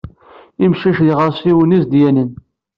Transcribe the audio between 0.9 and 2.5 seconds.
d iɣersiwen izedyanen.